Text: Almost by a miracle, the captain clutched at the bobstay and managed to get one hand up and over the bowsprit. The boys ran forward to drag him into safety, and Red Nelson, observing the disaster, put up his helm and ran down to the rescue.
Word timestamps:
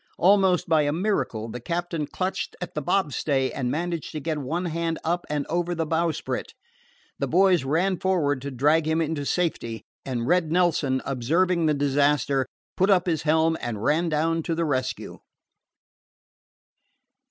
Almost 0.17 0.67
by 0.67 0.81
a 0.81 0.91
miracle, 0.91 1.47
the 1.47 1.59
captain 1.59 2.07
clutched 2.07 2.55
at 2.59 2.73
the 2.73 2.81
bobstay 2.81 3.51
and 3.51 3.69
managed 3.69 4.11
to 4.13 4.19
get 4.19 4.39
one 4.39 4.65
hand 4.65 4.97
up 5.03 5.27
and 5.29 5.45
over 5.45 5.75
the 5.75 5.85
bowsprit. 5.85 6.55
The 7.19 7.27
boys 7.27 7.63
ran 7.63 7.99
forward 7.99 8.41
to 8.41 8.49
drag 8.49 8.87
him 8.87 8.99
into 8.99 9.27
safety, 9.27 9.83
and 10.03 10.25
Red 10.25 10.51
Nelson, 10.51 11.03
observing 11.05 11.67
the 11.67 11.75
disaster, 11.75 12.47
put 12.75 12.89
up 12.89 13.05
his 13.05 13.21
helm 13.21 13.55
and 13.61 13.83
ran 13.83 14.09
down 14.09 14.41
to 14.41 14.55
the 14.55 14.65
rescue. 14.65 15.19